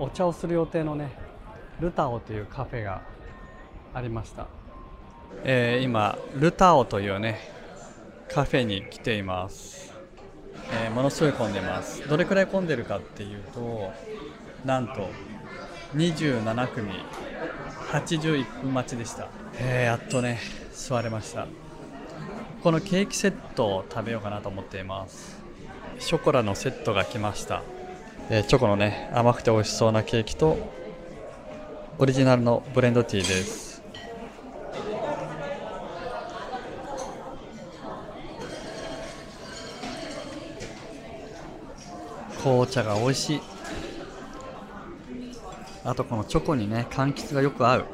[0.00, 1.12] お茶をする予定のね
[1.78, 3.02] ルタオというカフェが
[3.94, 4.46] ありました、
[5.44, 7.38] えー今ルタオというね
[8.28, 9.92] カフェに来ています、
[10.72, 12.08] えーものすごい混んでます。
[12.08, 13.92] どれくらい混んでるかっていうと
[14.64, 15.08] なんと
[15.94, 16.92] 27組
[17.92, 19.28] 81分待ちでした、
[19.58, 20.38] えーやっとね
[20.72, 21.46] 座れました。
[22.62, 25.40] このケーキセットを食べようかなと思っています。
[25.98, 27.62] ショコラのセットが来ました、
[28.32, 30.56] えーチョコのね甘くて美味しそうなケーキと
[31.98, 33.82] オリジナルのブレンドティーです。
[42.40, 43.40] 紅茶が美味しい。
[45.84, 47.84] あとこのチョコにね柑橘がよく合う。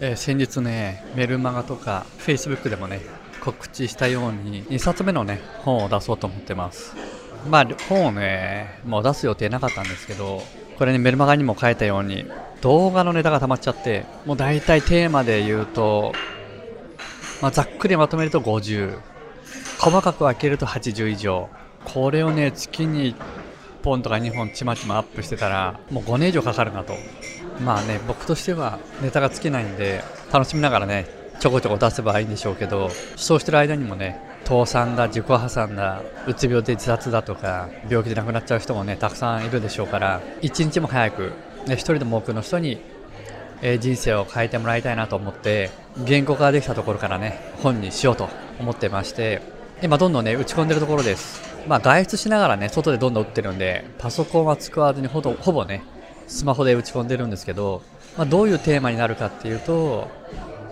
[0.00, 3.02] えー先日ねメルマガとか Facebook でもね
[3.42, 7.11] 告知したように2冊目のね本を出そうと思ってます。
[7.48, 10.42] まあ本をねもう出す予定なかったんですけど
[10.78, 12.26] これねメルマガにも書いたように
[12.60, 16.12] 動画のネタが溜まっちゃってもう大体テーマで言うと、
[17.40, 18.98] まあ、ざっくりまとめると50
[19.78, 21.48] 細かく分けると80以上。
[21.84, 23.16] これをね月に1
[23.82, 26.94] 本とか2本ちまちまアップしてたらもう5年以上かかるなと。
[27.60, 31.06] まあね僕としてはネタが尽きないんで楽しみながらね
[31.40, 41.32] ちょこちょこ出せばいいんでしょうけどそうしてる間にもね倒産だ自己破産だうつ病で自殺だとか病気で亡くなっちゃう人もねたくさんいるでしょうから一日も早く、
[41.66, 42.80] ね、一人でも多くの人に
[43.62, 45.70] えー人生を変えてもらいたいなと思って
[46.04, 49.40] 言語化できたところからね本にしようと思ってまして
[49.82, 51.52] 今どんどんね打ち込んでるところです。
[51.66, 55.82] まあ外出しながらね外でどんどん打ってるんでパソコンは使わずにほぼほぼね
[56.26, 57.82] スマホで打ち込んでるんですけど、
[58.16, 60.08] まあ、どういうテーマになるかっていうと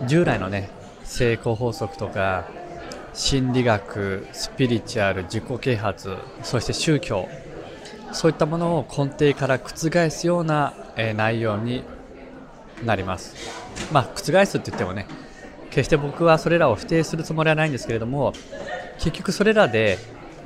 [0.05, 0.69] 従来のね
[1.03, 2.45] 成功法則とか
[3.13, 7.27] 心理学スピリチュアル自己啓発そして宗教
[8.13, 11.83] そういったものを根底から覆すような、え内容に
[12.83, 13.35] なります。
[13.91, 15.07] まあ、覆すって言ってもね、
[15.69, 18.33] 決して僕はそれらを否定するつもりはないんですけれども、
[18.99, 19.97] 結局それらで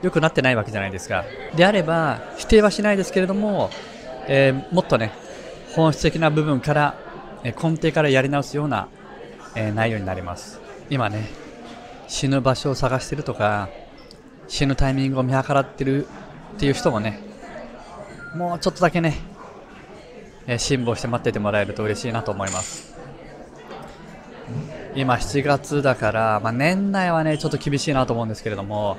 [0.02, 1.26] 良くなってないわけじゃないですか。
[1.56, 3.70] であれば、否定はしないですけれども、
[4.28, 5.12] えーもっとね、
[5.76, 6.96] 本質的な部分から、
[7.44, 8.88] え根底からやり直すような、
[9.56, 10.60] え内容になります。
[10.90, 11.30] 今ね、
[12.08, 13.70] 死ぬ場所を探してるとか、
[14.48, 16.08] 死ぬタイミングを見計らってる
[16.56, 17.20] っていう人もね、
[18.36, 19.18] もうちょっとだけね、
[20.48, 22.96] えー辛抱して待っててもらえると嬉しいなと思います。
[24.96, 28.96] 今7月だから、まあ、年内はねちょっと厳しいなと思うんですけれども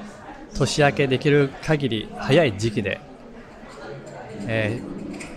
[0.55, 3.01] 年明けできる限り早い時期で、
[4.47, 4.97] えー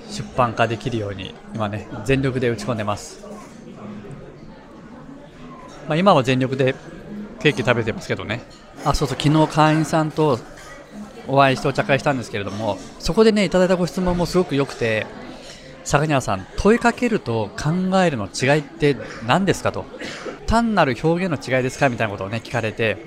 [0.10, 3.26] 出版化できるように今ね全力で打ち込んでます、
[5.88, 6.76] まあ、今は全力で
[7.40, 8.42] ケーキ食べてますけどね。
[8.86, 10.40] あそうそう昨日会員さんと
[11.28, 15.06] お会いしてお茶会したんですけれどもそこでねいただいたご質問もすごく良くて
[15.84, 18.96] 相良さん問いかけると考えるの違いって
[19.26, 19.86] 何ですかと。
[20.48, 23.06] 単なる表現の違いですかみたいなことをね聞かれて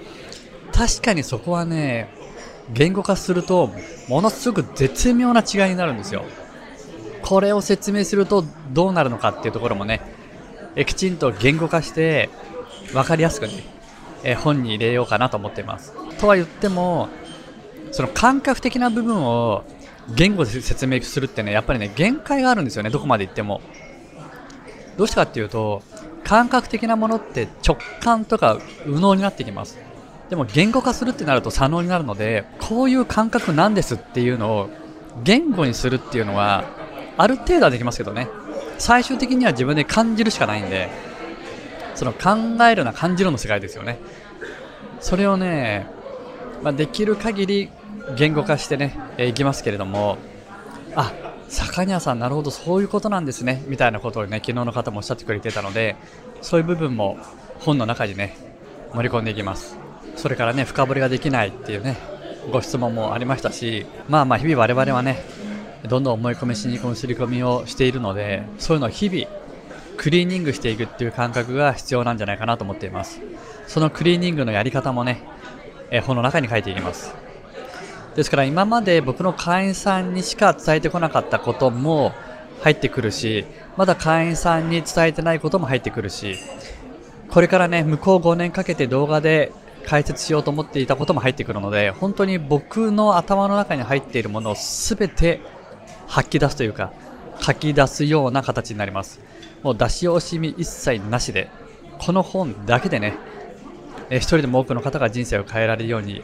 [0.73, 2.09] 確かにそこはね
[2.73, 3.71] 言語化すると
[4.09, 6.25] ものすごく絶妙な違いになるんですよ。
[7.23, 10.01] これを説明するとどうなるのかっていうところもね
[10.77, 12.31] えきちんと言語化して
[12.93, 13.53] 分かりやすくね
[14.25, 15.93] え本に入れようかなと思っています。
[16.19, 17.09] とは言っても
[17.91, 19.65] その感覚的な部分を
[20.15, 23.61] 言語で説明するってねやっぱりね限界があるんですよねどこまで行っても。
[24.97, 25.83] どうしてかっていうと
[26.23, 29.79] 感覚的なものって直感とか右脳になってきます。
[30.31, 34.71] でも言語化するってなると左脳になるのでこういう感覚なんですっていうのを
[35.25, 36.65] 言語にするっていうのは
[37.19, 38.29] ある程度はできますけどね。
[38.79, 41.12] 最終的には自分で感じるしかないんで。
[41.95, 43.99] その考えるな感じるの世界ですよね。
[45.01, 45.87] それをね、
[46.63, 47.71] まあ、できる限り
[48.17, 50.19] 言語化してね、えーいきますけれども
[50.95, 51.13] あ
[51.49, 55.97] 坂庭さんなるほどそういうことなんですねみたいなことをね昨日の方もおっしゃってくれてたので
[56.41, 57.19] そういう部分も
[57.61, 58.37] 本の中にね
[58.95, 59.79] 盛り込んでいきます。
[60.17, 61.97] それからね深掘りができないっていうね
[62.51, 65.23] ご質問もありましたしまあまあ日々我々はね
[65.89, 69.27] どんどん思い込みしに込みすり込みをしているのでそういうのを日々
[70.03, 73.21] クリーニングしていくっていう感覚が必要なんじゃないかなと思っています。
[73.69, 75.23] そのクリーニングのやり方もね、
[75.93, 77.15] え本の中に書いています。
[78.17, 82.13] ですから今まで僕の会員さんにしか伝えてこなかったことも
[82.63, 83.47] 入ってくるし
[83.77, 86.37] まだ会員さんに伝えてないことも入ってくるし
[87.31, 89.53] これからね向こう5年かけて動画で
[89.87, 95.41] 解説しようと思っていたことも入ってくるので本当に僕の頭の中に入っているものを全て
[96.07, 96.93] 吐き出すというか
[97.41, 99.32] 書き出すような形になります。
[99.63, 101.49] もう出し惜しみ一切なしで
[101.99, 103.17] この本だけでね
[104.11, 106.23] 一人でも多くの方が人生を変えられるように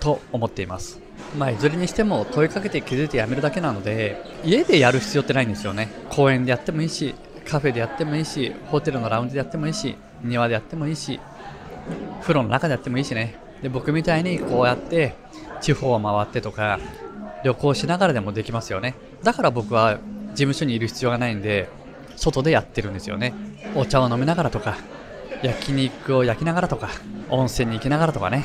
[0.00, 1.00] と思っています。
[1.38, 5.88] まあいずれにしても問いかけて気づいてやめるだけなので家でやる必要ってないんですよね。
[6.10, 7.14] 公園でやってもいいし
[7.48, 11.20] カフェでやってもいいしホテルのラウンジでやってもいいし庭でやってもいいし
[12.20, 13.36] 風呂の中でやってもいいしね。
[13.62, 15.14] で僕みたいにこうやって
[15.60, 16.80] 地方を回ってとか
[17.44, 18.94] 旅行しながらでもできますよね。
[19.22, 19.98] だから僕は
[20.30, 21.68] 事務所にいる必要がないんで
[22.22, 23.34] 外でやってるんですよね。
[23.74, 24.76] お茶を飲みながらとか
[25.42, 26.90] 焼肉を焼きながらとか
[27.30, 28.44] 温泉に行きながらとかね。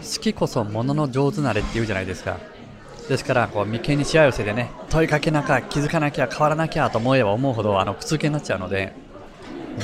[0.00, 2.38] 好きこそものの上手なれって言うじゃないですか。
[3.08, 8.94] ですからこう眉間にしわ寄せでね問いかけなきゃ気づかなきゃ変わらなきゃと思えば思うほどあの苦痛系になっちゃうので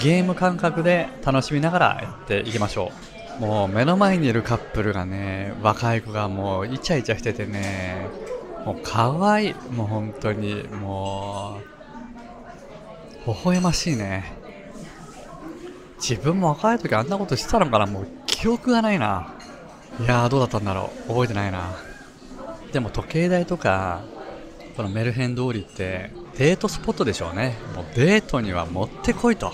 [0.00, 2.92] ゲーム感覚で楽しみながらやっていきましょ
[3.40, 3.42] う。
[3.42, 8.06] もう目の前にいるカップルがね若い子がもうイチャイチャしててね
[8.64, 11.75] もう可愛いもう本当にもう
[13.26, 14.32] 微笑ましいね。
[15.98, 17.86] 自分も若い時あんなことしてたのかな。
[17.86, 19.34] もう記憶がないな。
[20.00, 21.08] いやーどうだったんだろう。
[21.08, 21.74] 覚えてないな。
[22.72, 24.02] でも時計台とか
[24.76, 27.56] このメルヘン通りってデートスポットでしょうね。
[27.74, 29.52] もうデートにはもってこいと。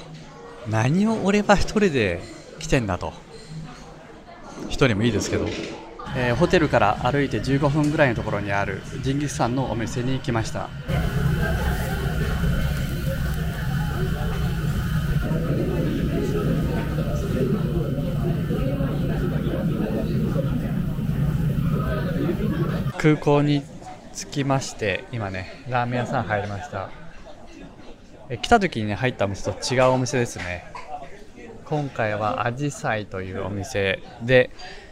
[0.68, 2.20] 何を俺は一人で
[2.58, 3.12] 来てんだと。
[4.68, 5.46] 一人もいいですけど、
[6.16, 10.68] えー、ホテルから歩いて15分ぐらいのところにあるジンギスカンのお店に来ました。
[22.98, 23.62] 空港に
[24.14, 26.90] 着きまして今ねラーメン屋さん入りました。
[28.28, 30.64] え来た時に、ね、入ったお店と違うお店ですね。
[31.64, 34.50] 今回はアジサイというお店で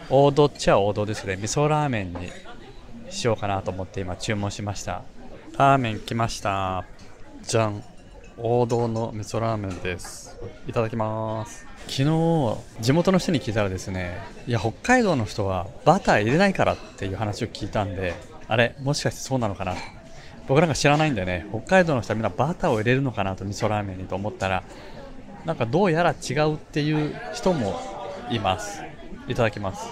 [0.09, 1.37] 王道っちゃ王道ですね。
[1.37, 2.31] 味噌ラーメンに
[3.11, 5.03] しようかなと思って今注文しました。
[5.59, 6.85] ラーメン来ました。
[7.43, 7.85] じゃん
[8.37, 10.39] 王道の味噌ラーメンです。
[10.67, 11.70] いただきます。
[11.91, 14.17] 昨日地元の人に聞いたらですね
[14.47, 18.15] いや北海道の人はバター入れないからっていう話を聞いたんで
[18.47, 19.75] あれもしかしてそうなのかな？
[20.47, 24.63] 僕なんか知らないんでね北海道の人はみんなバターを入れるのかなと味噌ラーメンにと思ったら
[25.45, 27.81] なんかどうやら違うっていう人も
[28.31, 28.83] います。
[29.27, 29.89] いただきます。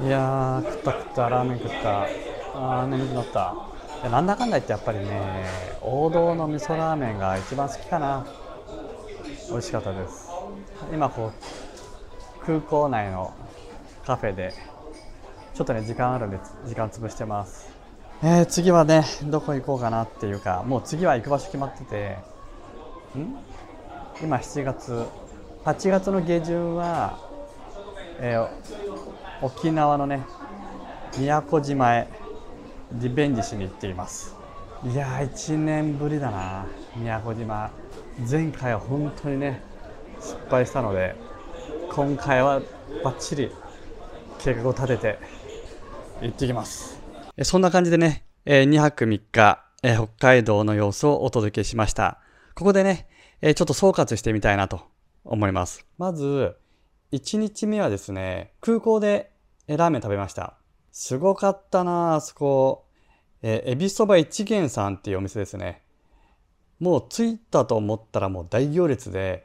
[0.00, 2.02] いやー食った食ったラーメン食った。
[2.54, 3.54] あー眠くなった。
[4.10, 5.44] なんだかんだ言ってやっぱりね
[5.82, 8.26] 王道の味噌ラーメンが一番好きかな。
[9.50, 10.28] 美味しかったです。
[10.92, 11.32] 今こ
[12.42, 13.32] う空港内の
[14.04, 14.52] カフェで
[15.54, 17.70] ちょっとね時間あるんで時間潰してます。
[18.22, 22.18] えー、次はねどこ行こうかなっていうかもう次は行く場所決まってて
[23.18, 23.36] ん？
[24.22, 25.06] 今7月
[25.64, 27.18] 8月の下旬は、
[28.20, 28.48] えー、
[29.42, 30.24] 沖縄のね
[31.18, 32.08] 宮古島へ
[32.92, 34.36] リベンジしに行っています。
[34.84, 36.66] いやー1年ぶりだな
[36.96, 37.70] 宮古島。
[38.30, 39.62] 前回は本当にね
[40.20, 41.16] 失敗したので
[41.90, 42.60] 今回は
[43.02, 43.50] バッチリ
[44.38, 45.18] 計画を立てて
[46.22, 47.00] 行ってきます。
[47.42, 52.20] そんな感じでねえ2泊3日え北海道の様子をお届けしました。
[52.54, 53.08] ここでね
[53.42, 54.82] えちょっと総括してみたいなと
[55.24, 55.86] 思います。
[55.98, 56.56] まず
[57.12, 59.30] 1日目はですね空港で
[59.66, 60.58] ラーメン食べました。
[60.92, 62.84] すごかったなあそこ。
[63.42, 65.82] えー、エビそば一元さんっていうお店ですね。
[66.80, 69.44] もう着いたと思ったらもう大行列で、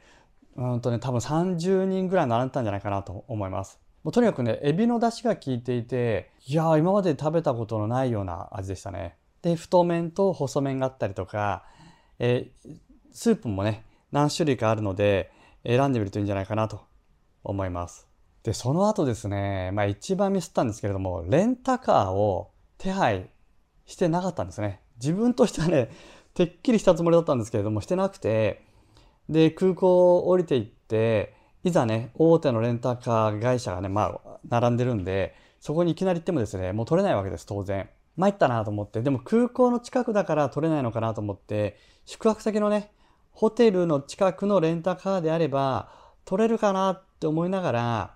[0.55, 3.79] うんとね、多分30人ぐらい並んでたんじゃないかなと思います。
[4.03, 9.15] もうとにかくね、エビの出汁が効いていて、いや、今まで食べたことのないような味でしたね。
[9.41, 11.65] で、太麺と細麺があったりとか、
[12.19, 12.77] えー、
[13.11, 15.31] スープもね、何種類かあるので、
[15.65, 16.88] 選んでみるといいんじゃないかなと
[17.43, 18.07] 思います。
[18.43, 23.29] で、その後ですね、まあ一番ミスったんですけれども、レンタカーを手配
[23.85, 24.81] してなかったんですね。
[24.95, 25.89] 自分としてはね、
[26.33, 28.63] てっきりしたつもりだったんですけれども、してなくて、
[29.27, 37.89] で、空港を降りていって、いざね、大手のレンタカー会社がね、まあ、並んでるんで、そこにいきなり行ってもですね、もう取れないわけです、当然。
[38.15, 42.91] 参ったなと思って、でも空港の近くだから取れないのかなと思って、宿泊先のね、
[43.31, 45.91] ホテルの近くのレンタカーであれば、
[46.25, 48.15] 取れるかなっって思いながら、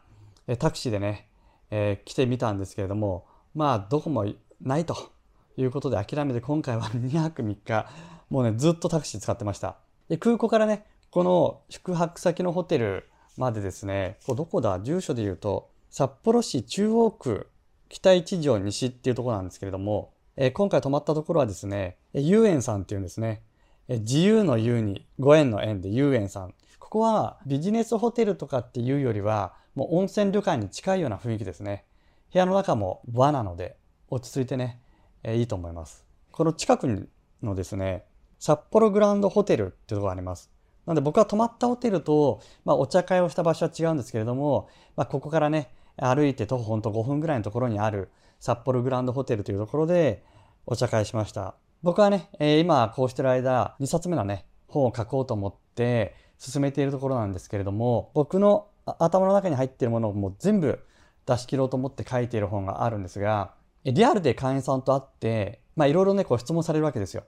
[0.60, 1.28] タクシーでね、
[1.72, 4.26] えー、来てみたんですけれども、まあ、どこも
[4.62, 5.12] ないと
[5.58, 7.90] いうことで諦めて今回は 2泊3日、
[8.30, 9.76] もうね、ずっとタクシー使ってました。
[10.08, 14.80] で、空港からね、この宿泊先のホテルまでですね、こどこだ？
[14.80, 17.50] 住所で言うと、札幌市中央区
[17.90, 23.44] 北一条西っていうところなんですけれども、えー、今回泊まったところはですね、遊園さんっていうんですね。
[23.90, 26.54] 自由の遊にご縁の縁で遊園さん。
[26.94, 31.86] ここはビジネスホテルとかっていうよりは、もう温泉旅館に近いような雰囲気ですね。
[32.32, 33.78] 部屋の中も和なので
[34.10, 34.80] 落ち着いてね、
[35.24, 36.06] えー、いいと思います。
[36.32, 37.08] この近くに
[37.42, 38.06] のですね、
[38.38, 40.52] 札幌グランドホテルっていうとこがあります。
[40.86, 50.24] なので僕は泊まったホテルと、まあ、お茶会をした場所は違うんですけれども、まあ、ここからね、歩いて徒歩ほんと5分ぐらいのところにある札幌グランドホテルというところで
[50.68, 51.56] お茶会しました。
[51.82, 60.80] 僕はね、えー、今こうしてる間、2冊目のね、本を書こうと思って進めているところなんですけれども、僕の頭の中に入っているものをもう全部
[61.26, 63.54] 出し切ろうと思って書いている本があるんですが、
[63.86, 67.24] リアルで会員さんと会って、いろいろね、こう質問されるわけですよ。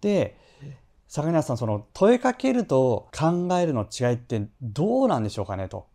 [0.00, 0.36] で、
[1.08, 5.86] 坂根さん、その問いかけると考えるの違いってどうなんでしょうかねと。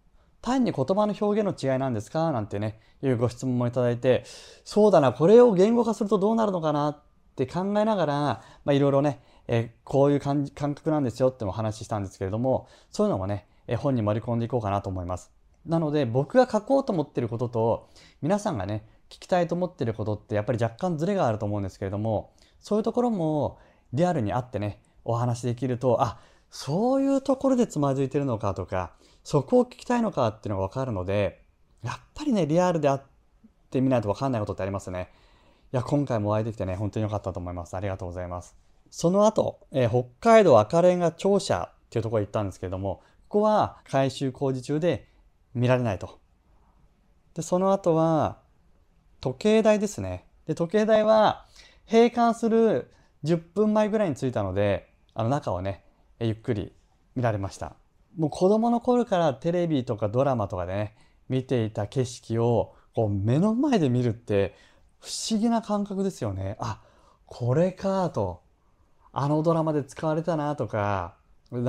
[0.42, 4.24] 単に言葉の表現の違いなんですかなんてね、いうご質問もいただいて、
[4.64, 7.00] そうだな、これを言語化するとどうなるのかなっ
[7.36, 9.22] て考えながら、まあいろいろね、
[9.54, 15.32] えこういう感覚なんですよってお話ししたんですけれども、そういうのもね、え本に盛り込んでいこうかなと思います。
[15.66, 17.90] なので僕が書こうと思ってることと
[18.22, 23.60] 皆さんがね聞きたいと思ってることってやっぱり若干ズレがあると思うんですけれどもそういうところも
[23.94, 28.94] リアルにあってねお話できるとあそういうところでつまずいてるのかとか
[29.24, 31.44] そこを聞きたいのかっていうのが分かるので
[31.84, 33.04] やっぱりねリアルであっ
[33.70, 35.10] てみないと分かんないことってありますね。
[35.74, 37.76] いや今回もお会いできてね本当に良かったと思います。
[37.76, 38.56] ありがとうございます。
[38.92, 45.08] その後、えー、北海道赤レンガ庁舎っていうところに行ったんですけれどもここは改修工事中で
[45.54, 46.20] 見られないと。
[47.34, 48.40] で、その後は、
[49.22, 50.26] 時計台ですね。
[50.48, 51.46] で、時計台は、
[51.90, 52.92] 閉館する
[53.24, 55.86] 10分前ぐらいに着いたので、あの中をね、
[56.20, 56.74] ゆっくり
[57.16, 57.76] 見られました。
[58.18, 60.96] もう子供の頃からテレビとかドラマとかでね、
[61.30, 64.54] 見ていた景色をこう目の前で見るって
[65.00, 66.58] 不思議な感覚ですよね。
[66.60, 66.82] あ、
[67.26, 68.42] これかと。
[69.14, 71.16] あのドラマで使われたなとか、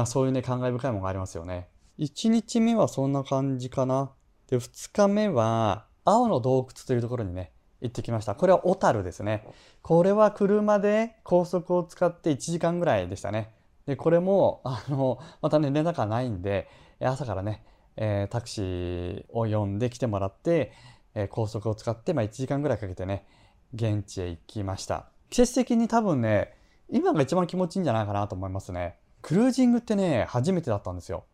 [0.06, 1.68] そういうね、感慨深いものがありますよね。
[1.99, 4.12] 1日目はそんな感じかな。
[4.49, 8.34] で、2日目は、青の洞窟というところにね、行ってきました。
[8.34, 9.46] これは小樽ですね。
[9.82, 13.54] これは車で高速を使って1時間ぐらいでしたね。
[13.87, 16.68] で、これも、あの、またね、レンタカーないんで、
[17.00, 17.64] 朝からね、
[17.96, 20.72] えー、タクシーを呼んで来てもらって、
[21.14, 23.26] えー、高速を使って、まあ、1時間ぐらいかけてね、
[23.75, 25.06] 現地へ行きました。
[25.30, 26.54] 季節的に多分ね、
[26.92, 28.96] 今が一番気持ちいいんじゃないかなと思いますね。
[29.20, 31.25] クルージングってね、初めてだったんですよ。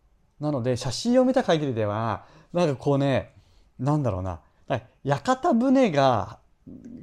[0.41, 3.35] なので写真を見た限りではなんかこうね
[3.79, 4.41] なんだろうな
[5.03, 6.39] 屋形船が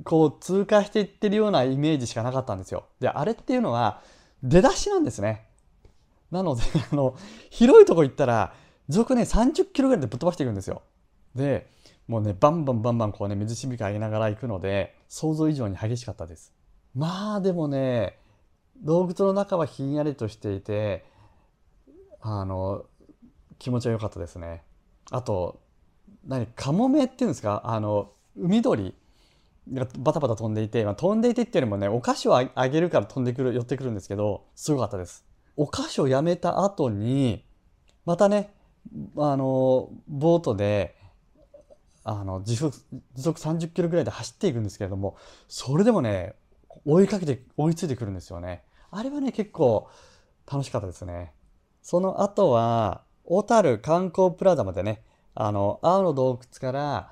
[0.03, 2.85] こう通過していってるようなイメージしかなかったんですよ。
[2.99, 4.01] であれっていうのは
[4.43, 5.47] 出だしなんですね。
[6.31, 7.15] なので あの
[7.49, 8.53] 広いとこ行ったら
[8.87, 10.83] 上空ね30キロぐらいでぶっ飛ばしていくんですよ。
[11.33, 11.67] で
[12.07, 16.53] もうねバンバンバンバンこうね水しぶき上げながら行くので想像以上に激しかったです。
[16.93, 18.19] まあでもね
[18.83, 21.05] 洞窟の中はひんやりとしていて
[22.21, 22.85] あの
[23.59, 24.63] 気持ちは良かったですね。
[25.11, 25.61] あと
[26.27, 27.61] 何カモメっていうんですか？
[27.65, 28.93] あの海鳥
[29.71, 35.25] がバタバタ飛んでいて、まあ、飛んでいてっていうよりもねお菓子をあげるから飛んでくる寄ってくるんですけどすごかったです。
[35.55, 37.45] お菓子をやめた後に
[38.05, 38.53] またね
[39.17, 40.95] あのボートで
[42.03, 42.77] あの時速
[43.15, 45.17] 時速30キロぐらいで走っていくんですけれども
[45.47, 46.35] それでもね
[46.85, 48.63] 追いかけて追いついてくるんですよね。
[48.91, 49.89] あれはね結構
[50.51, 51.33] 楽しかったですね。
[51.81, 55.03] その後は小樽観光プラザまでね、
[55.33, 57.11] あの、青の洞窟から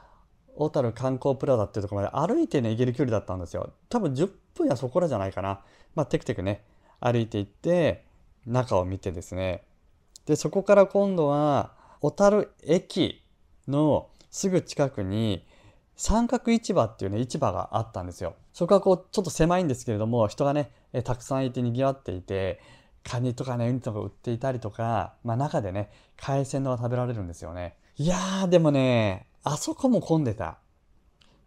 [0.56, 3.74] 小樽観光プラザっていうところまで歩いてね、行ける距離だったんですよ。
[3.90, 5.62] 多分10分やそこらじゃないかな。
[5.96, 6.64] まあ、テクテクね、
[7.00, 8.06] 歩いて行って、
[8.46, 9.64] 中を見てですね。
[10.26, 13.24] で、そこから今度は、小樽駅
[13.68, 15.46] のすぐ近くに、
[16.06, 18.36] 三角市場っていうね、市場があったんですよ。
[18.52, 22.60] そこはこう、ちょっと狭いんですけれども、人がね、えたくさんいて賑わっていて、
[23.06, 27.78] カニとかね、ウニとか売っていたりとか、まあ中でね、海鮮丼が食べられるんですよね。
[27.96, 30.58] いやー、でもね、あそこも混んでた。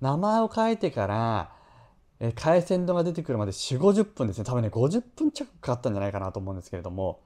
[0.00, 1.52] 名前を書いてから、
[2.18, 4.44] え海鮮丼が出てくるまで4、50分ですね。
[4.44, 7.20] 多分ね、50分近くかかったんじゃないかなと思うんですけれども、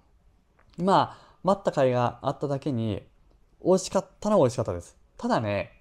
[0.78, 3.04] まあ、待った甲斐があっただけに、
[3.64, 4.96] 美味しかったのは美味しかったです。
[5.16, 5.79] ただね、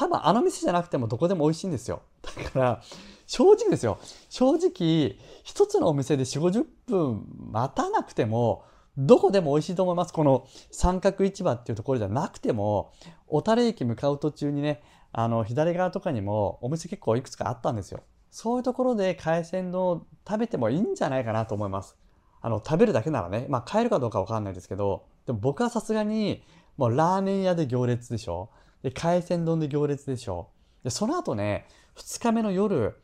[0.00, 2.00] 多分あの店じゃなくてもどこでも美味しいんですよ。
[2.22, 2.82] だから、
[3.26, 3.98] 正直ですよ。
[4.30, 8.64] 正直、一つのお店で4、50分待たなくても、
[8.96, 10.14] どこでも美味しいと思います。
[10.14, 12.94] この三角市場っていうところじゃなくても、
[13.26, 18.00] 小樽駅向かう途中にね、あの、左側とかにもお店結構いくつかあったんですよ。
[18.30, 21.98] そういうところで海鮮丼食べてもいいんじゃないかなと思います。
[22.40, 26.42] あの、食べるだけならね、まあ買えるかどうかわかんないですけど、でも僕はさすがに、
[26.78, 28.48] もうラーメン屋で行列でしょ。
[28.82, 30.50] で、海鮮丼で行列でしょ。
[30.82, 32.96] で、その後ね、2日目の夜、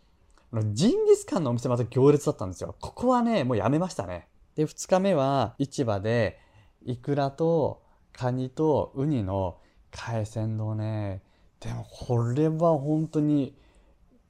[0.73, 2.75] ジンギスカンのお店また行列だったんですよ。
[2.81, 4.29] ここはね、もうやめましたね。
[4.55, 6.39] で、2日目は市場で、
[6.85, 9.59] イクラとカニとウニの
[9.91, 11.23] 海鮮丼ね。
[11.61, 13.57] でもこれは本当に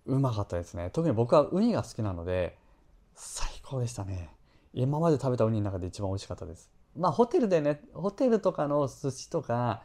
[0.07, 0.91] うまかったですね。
[0.91, 2.57] 特に僕はウニが好きなので、
[3.17, 4.31] 最高でしたね
[4.73, 9.83] 今まで食べたウニの中で一番美味しかったですまあホテルでねホテルとかの寿司とか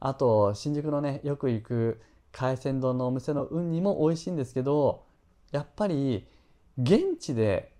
[0.00, 2.00] あと新宿のねよく行く
[2.32, 5.04] 海鮮丼のお店のウニも美味しいんですけど
[5.52, 6.26] やっぱり
[6.78, 7.72] 現地で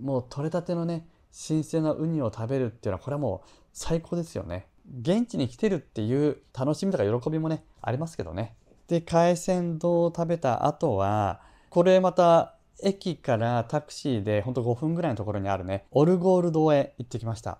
[0.00, 4.66] もう取れたてのね新鮮なウニを食べるっていうのはこれはもう最高ですよね。
[5.00, 8.54] 現地に来てるっていう楽しみとか喜びもねありますけどね。
[8.88, 17.58] で海鮮丼を食べた後はこれまた駅からタクシーでほんと5分ぐらいのところにあるねオルゴール堂へ行ってきました。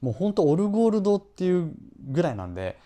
[0.00, 1.72] もうほんとオルゴール堂っていう
[2.08, 2.76] ぐらいなんで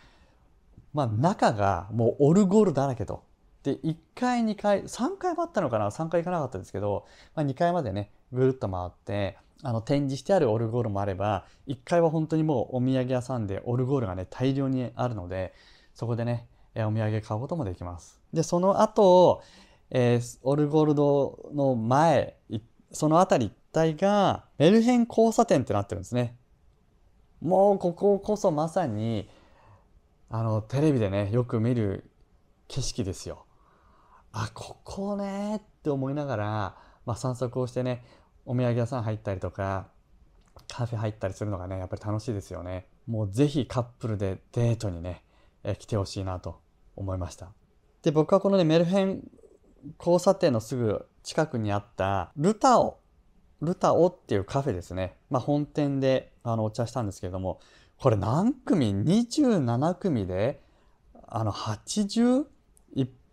[0.99, 3.23] まあ中がもうオルゴールだらけと
[3.63, 15.55] で1階2階3階もあったのかな？3階行かなかったんですけど、まあ、2階までねぐるっと回ってあの展示してあるオルゴールもあれば1階は本当にもうお土産屋さんでオルゴールがね大量にあるので
[15.95, 18.21] そこでねお土産買うこともできます。
[18.33, 19.43] でその後、
[19.91, 22.37] えー、オルゴールドの前
[22.91, 26.37] その辺り一帯がメルヘン交差点ってなってるんですね。
[27.41, 29.29] もうこここそまさに
[30.31, 32.11] あのテレビでねよく見る
[32.69, 33.47] 景色ですよ。
[34.33, 38.05] あここねって思いながら、まあ、散策をしてね
[38.45, 39.89] お土産屋さん入ったりとか
[40.69, 42.87] カフェ入ったりするのがねやっぱり楽しいですよね。
[43.07, 45.25] もうぜひカップルでデートにね、
[45.65, 46.61] え来てほしいなと
[46.95, 47.53] 思いました。
[48.03, 49.23] で僕はこのねメルヘン
[49.99, 52.99] 交差点のすぐ近くにあったルタオ
[53.61, 57.61] ルタオっていうカフェですね、まあ、本店であのお茶したんですけれども
[58.01, 60.61] これ何組 ?27 組で
[61.27, 62.45] あの81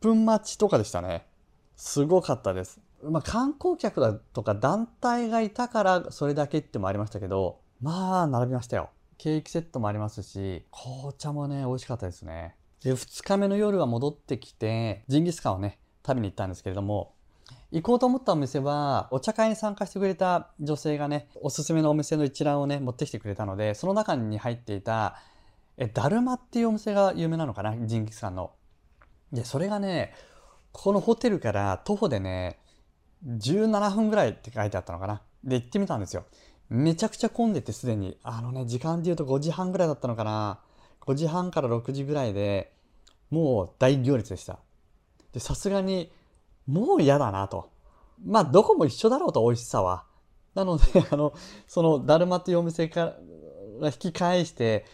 [0.01, 1.27] 分待ちとかでしたね。
[1.75, 2.79] すごかったです。
[3.03, 8.89] まあ観光客だとか団体がいたからそれだけってもありましたけどまあ並びましたよ。
[9.19, 12.55] ケーキセットもありますし紅茶もね美味しかったですね。
[12.83, 17.14] で2日目の夜は戻ってきてジンギスカンをね食べに行ったんですけれども
[17.75, 25.17] 行こうと思ったお店はお茶会に参加してくれた女性がねおすすめのお店の一覧をね持ってきてくれたのでその中に入っていた
[25.75, 28.53] えダルマっていうお店が有名なのかなジンギスカンの。
[29.33, 30.13] でそれがね
[30.71, 32.59] このホテルから徒歩でね
[33.27, 35.21] 17分ぐらいって書いてあったのかな。
[35.43, 36.23] で行ってみたんですよ。
[36.69, 40.61] めちゃくちゃ混んでてすでにあのね時間で言うと5時半ぐらいだったのかな。
[41.05, 42.71] 5時半から6時ぐらいで
[43.31, 44.59] もう大行列でした。
[45.33, 46.09] でさすがに
[46.67, 47.69] もう嫌だなと。
[48.23, 50.05] まあ、どこも一緒だろうと、美味しさは。
[50.53, 51.33] なので、 あの、
[51.67, 53.13] その、だるまというお店か
[53.79, 54.85] ら引き返して、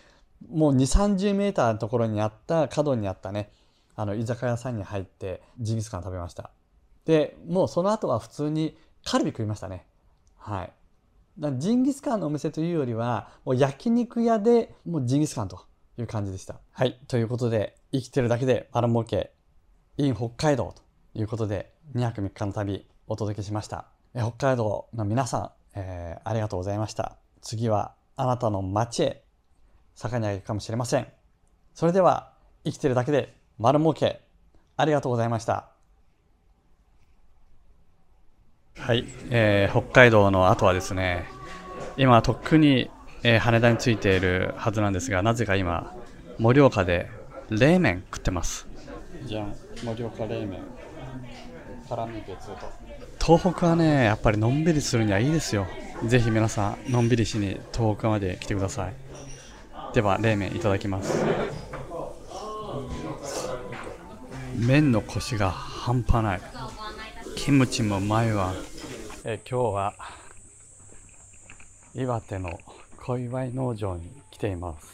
[0.49, 3.53] もう2、30メーターのところにあった、角にあったね、
[3.95, 6.51] あの、居酒屋さんに入って、ジンギスカン食べました。
[7.05, 9.85] で、もうその後は普通にカルビ食いましたね。
[10.37, 10.73] はい。
[11.57, 15.65] ジンギスカンのお店というよりは、もう焼肉屋でもうジンギスカンと
[15.97, 16.59] いう感じでした。
[16.71, 16.99] はい。
[17.07, 19.33] ということで、生きてるだけで丸儲け、
[19.97, 20.81] in 北海道と
[21.13, 23.85] いうことで2泊3日の旅お届けしました。
[24.13, 27.17] 北海道の皆さん、えー、ありがとうございました。
[27.41, 29.23] 次はあなたの街へ
[29.95, 31.07] 坂に上げるかもしれません。
[31.73, 32.31] それでは
[32.63, 34.21] 生きてるだけで丸儲け
[34.77, 35.69] ありがとうございました。
[38.77, 41.25] はい、えー、北海道の後はですね
[41.97, 42.89] 今とっくに、
[43.23, 45.93] えー、羽田に着いているはずなんですがなぜか今
[46.39, 47.09] 盛岡で
[47.49, 48.67] 冷麺食ってます。
[49.25, 50.80] じゃん盛岡冷麺。
[51.91, 52.55] 辛み別と
[53.19, 55.67] 東北はねやっぱりのんびりするにはいいですよ。
[56.05, 58.93] ぜひ皆さんのんびりしに東北まで来てください。
[59.93, 61.25] では冷麺いただきます。
[64.55, 66.41] 麺のコシが半端ない。
[67.35, 68.53] キムチもうまいわ
[69.25, 69.93] え今日は
[71.93, 72.57] 岩手の
[73.03, 74.87] 小祝農場に来ています。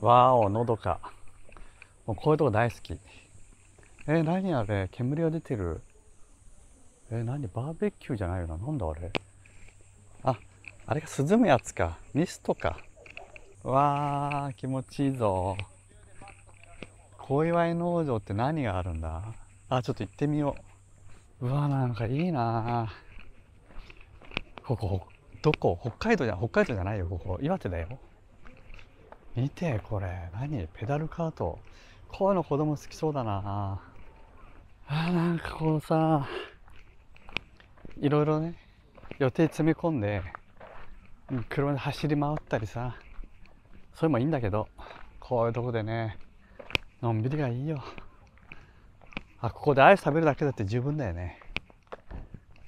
[0.00, 1.00] わーおのどか。
[2.06, 2.96] もうこういうとこ大好き。
[4.08, 4.88] えー、何あれ？
[4.92, 5.80] 煙が出てる。
[7.10, 7.48] えー、何？
[7.48, 8.56] バーベキューじゃないよな。
[8.56, 9.10] なんだあれ？
[10.22, 10.38] あ
[10.86, 11.98] あれが涼むやつか。
[12.14, 12.78] ミストか。
[13.64, 15.56] わー気持ちいいぞ。
[17.18, 19.24] 小祝農場って何があるんだ？
[19.68, 20.54] あちょっと行ってみよ
[21.40, 21.46] う。
[21.48, 22.92] うわなんかいいな
[24.64, 25.04] ここ。
[25.42, 25.76] どこ？
[25.82, 27.40] 北海道じゃ北海道じゃないよここ。
[27.42, 27.88] 岩手だよ。
[29.34, 30.30] 見てこれ。
[30.32, 30.68] 何？
[30.74, 31.58] ペダルカート。
[32.06, 33.80] こういうの子供好きそうだな
[34.88, 36.28] あなんかこうさ
[38.00, 38.54] いろいろね
[39.18, 40.22] 予定詰め込んで
[41.48, 42.96] 車で走り回ったりさ
[43.94, 44.68] それもいいんだけど
[45.18, 46.18] こういうとこでね
[47.02, 47.82] のんびりがいいよ。
[49.40, 51.40] あここでアイス食べるだけだって十分だよね。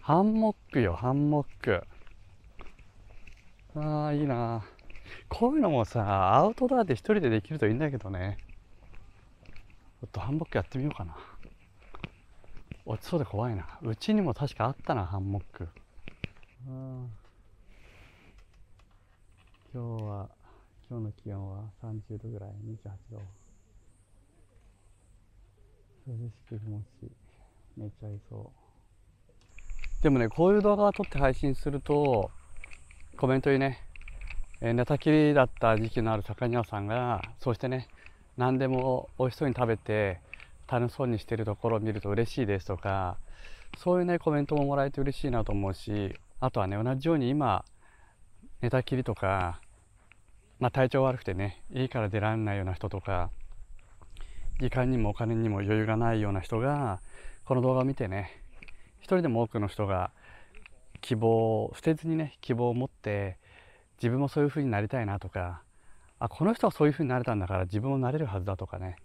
[0.00, 1.82] ハンモックよハンモック。
[3.74, 4.64] ああいいな。
[5.28, 8.38] こういうのもさアウトドアで一人でできるといいんだけどね。
[10.00, 11.16] ちょっとハンモックやってみようかな。
[12.90, 13.66] 落ちそうで怖いな。
[13.82, 15.68] うちにも確かあったなハンモック。
[16.66, 17.06] 今
[19.74, 20.30] 日は
[20.88, 23.20] 今日の気温は30度ぐらい28度。
[26.06, 27.10] 涼しく気持ちいい
[27.76, 28.50] 寝ちゃいそ
[30.00, 30.02] う。
[30.02, 32.30] でもねこういう動画を撮って配信すると
[33.18, 33.84] コメントにね
[34.62, 37.86] 寝たきりだった時期のある坂庭さんがそうしてね
[38.38, 40.26] 何でも美味しそうに食べて
[40.70, 43.16] 楽しそうにしてるところを見ると嬉しいですとか
[43.76, 47.64] そういうねコメントももらえて嬉しいなと思うしあとはね同じように今
[48.60, 49.60] 寝たきりとか、
[50.58, 53.30] まあ、体調悪くてね家から出られないような人とか
[54.60, 57.00] 時間にもお金にも余裕がないような人が
[57.44, 58.42] この動画を見てね
[58.98, 60.10] 一人でも多くの人が
[61.00, 63.38] 希望を捨てずにね希望を持って
[63.98, 65.62] 自分もそういう風になりたいなとか
[66.18, 68.96] あこの人はそういう風になれたんだから自分もなれるはずだとかね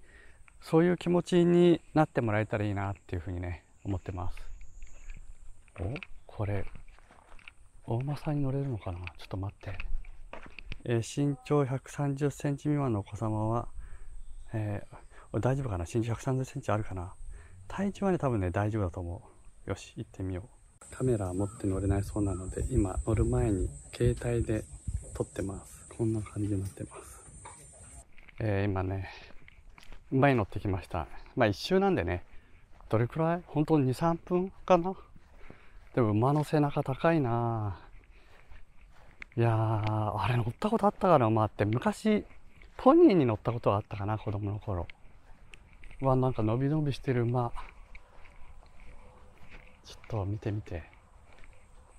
[0.63, 4.37] そういう気持ちになってもらえたらいいなっていうふうにね思ってます。
[5.79, 5.93] お？
[6.25, 6.65] これ
[7.85, 8.99] 大間さんに乗れるのかな？
[8.99, 9.77] ちょっと待って、
[10.85, 13.67] えー、身長130センチ未満のお子様は、
[14.53, 15.85] えー、大丈夫かな？
[15.85, 17.13] 身長130センチあるかな？
[17.67, 19.21] 体重はね多分ね大丈夫だと思
[19.67, 19.69] う。
[19.69, 20.43] よし行ってみよ
[20.81, 20.95] う。
[20.95, 24.63] カメラ持って乗れないそうなので今乗る前に携帯で
[25.13, 25.89] 撮ってます。
[25.97, 27.21] こんな感じになってます。
[28.39, 29.09] えー、今ね
[30.13, 31.07] 馬に乗ってきました。
[31.35, 32.23] まあ一周なんでね、
[32.87, 33.41] どれくらい？
[33.47, 34.93] 本当に2、3分かな？
[35.95, 37.79] でも馬の背中高いな
[39.35, 41.25] いやー、あれ乗ったことあったかな？
[41.25, 41.65] 馬って。
[41.65, 42.23] 昔、
[42.77, 44.19] ポニーに乗ったことはあったかな？
[44.19, 44.85] 子供の頃。
[45.99, 47.51] うわ、なんか伸び伸びしてる馬。
[49.83, 50.83] ちょっと見てみて。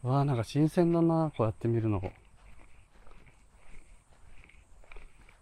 [0.05, 2.01] うわ、なんか新鮮だなこうやって見るの。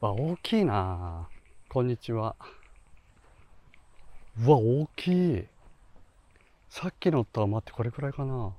[0.01, 1.29] わ、大きいな
[1.69, 2.35] こんにちは。
[4.41, 5.45] うわ大きい。
[6.69, 8.55] さっきのとは待ってこれくらいかな。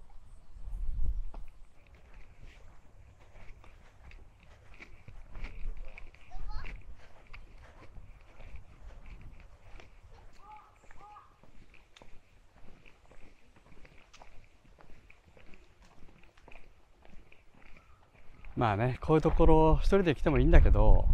[18.56, 21.06] まあねこういうところ一人で来てもいいんだけど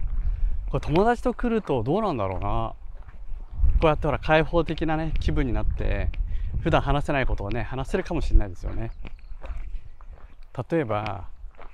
[0.70, 2.74] これ友達と来るとどうなんだろうな。
[3.80, 6.10] こうやってほら開放的なね気分になって
[6.62, 8.92] 普段話せないことをね話せるかもしれないですよね。
[10.70, 11.28] 例えば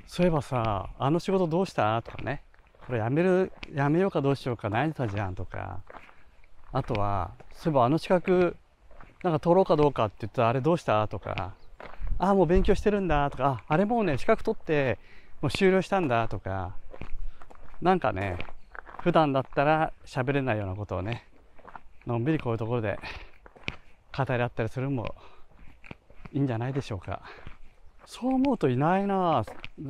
[0.06, 2.02] そういえばさあの仕事どうした？
[2.04, 2.44] とかね。
[2.86, 5.80] これやめるやめようかどうしようか悩んでたじゃんとか。
[6.72, 8.56] あとはそういえばあの資格
[9.24, 11.08] なんか取ろうかどうかって言ったらあれどうした？
[11.08, 11.54] とか。
[12.20, 13.32] ああもう勉強してるんだ。
[13.32, 13.64] とか。
[13.68, 15.00] ああれもうね資格取って
[15.42, 16.28] もう終了したんだ。
[16.28, 16.76] とか。
[17.82, 18.38] なんかね
[19.02, 21.26] 普段だったら喋れないようなことをね
[22.06, 23.00] のんびりこういうところで
[24.16, 25.16] 語り合ったりするのも
[26.32, 27.22] いいんじゃないでしょうか。
[28.06, 29.44] そう思うといないな。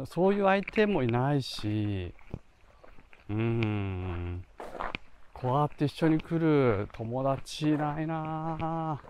[0.05, 2.13] そういう相手もいないし。
[3.29, 4.43] うん。
[5.33, 9.01] こうやって一緒に来る友達いないな。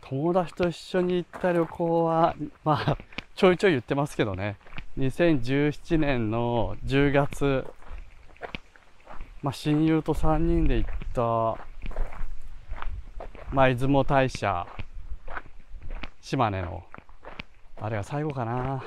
[0.00, 2.96] 友達と一緒に行った旅行はまあ
[3.34, 4.56] ちょいちょい言ってますけどね。
[4.98, 7.66] 2017年の10月。
[9.42, 11.66] まあ親友と3人で行った
[13.52, 14.66] まあ、出雲大社、
[16.20, 16.84] 島根の、
[17.76, 18.82] あれが最後かな。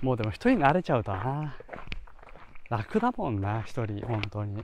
[0.00, 1.56] もうでも一人に慣れちゃうとな。
[2.70, 4.62] 楽だもんな、一人、本当に。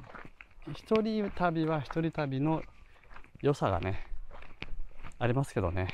[0.73, 2.63] 一人旅は一人旅の
[3.43, 4.07] 良さがね、
[5.19, 5.89] ありますけどね。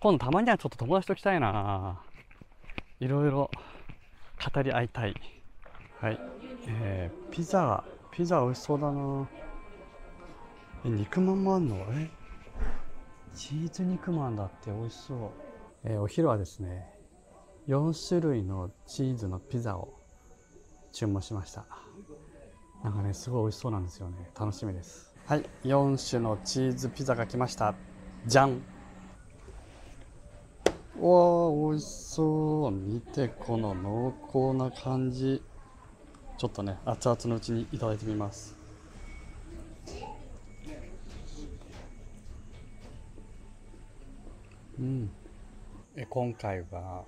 [0.00, 2.00] 今度たまにはちょっと友達と来たいな。
[3.00, 3.50] いろいろ
[4.54, 5.14] 語り合いたい。
[6.00, 6.20] はい。
[6.66, 9.47] えー、ピザ、ピザ美味しそうだな。
[10.84, 11.76] え肉まんもあんの？
[11.90, 12.10] え？
[13.34, 15.18] チーズ肉まんだって美味しそう、
[15.84, 16.86] えー、お昼はですね
[17.68, 19.94] 4種類のチーズのピザを
[20.92, 21.66] 注文しました。
[22.82, 24.30] なんかねすごい美味しそうなんですよね。
[24.38, 25.14] 楽しみです。
[25.26, 27.74] はい4種のチーズピザが来ました。
[28.26, 32.70] じゃんわー美味しそう。
[32.72, 35.42] 見てこの濃厚な感じ。
[36.38, 38.56] ちょっとね熱々のうちにいただいてみます
[44.78, 45.10] うん、
[45.96, 47.04] え今回は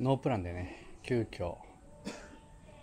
[0.00, 1.56] ノープランでね急遽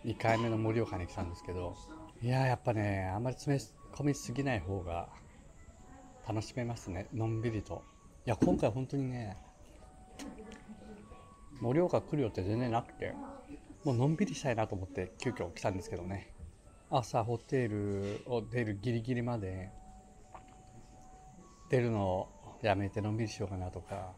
[0.06, 1.75] 2回目の盛岡に来たんですけど
[2.21, 3.62] いややっぱねあんまり詰め
[3.97, 5.10] 込みすぎない方が
[6.27, 7.08] 楽しめますね。
[7.13, 7.84] のんびりと。
[8.27, 9.36] いや今回本当にね
[11.60, 13.13] 盛岡来るよって全然なくて
[13.84, 16.32] もうのんびりしたいなと思って急遽来たんですけどね。
[16.91, 19.71] 朝ホテルを出るギリギリまで
[21.69, 22.30] 出るのを
[22.62, 24.12] やめてのんびりしようかなとか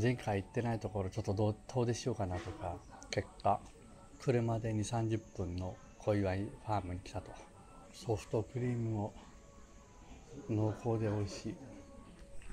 [0.00, 2.76] 前回行ってないところちょっと遠出しようかなとか
[3.10, 3.60] 結果
[4.20, 7.30] 車で2 3 0分の小祝ファームに来たと。
[7.92, 9.14] ソフトクリームも
[10.50, 11.48] 濃厚で美味し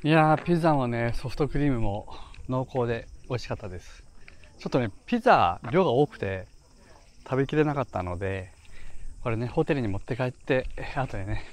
[0.04, 0.08] い。
[0.08, 2.08] いやーピザもねソフトクリームも
[2.48, 4.04] 濃厚で美味しかったです。
[4.58, 6.48] ちょっとねピザ量が多くて
[7.26, 8.52] 食べきれなかったので
[9.22, 11.44] これねホテルに持って帰って後でね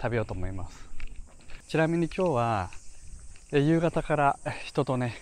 [0.00, 0.89] 食べようと思います。
[1.70, 2.70] ちなみに今日は
[3.52, 5.14] 夕方から人とね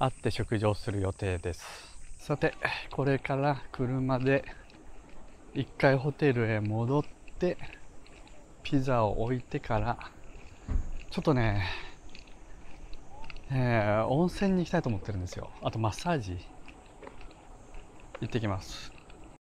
[0.00, 1.64] 会って食事をする予定です。
[2.18, 2.54] さて
[2.90, 4.44] これから車で
[5.54, 7.04] 一回ホテルへ戻っ
[7.38, 7.56] て
[8.64, 9.96] ピザを置いてから
[11.12, 11.64] ちょっとね、
[13.52, 15.50] えー、温泉に行きたいと思ってるんですよ。
[15.62, 16.36] あとマッサージ
[18.20, 18.93] 行ってきます。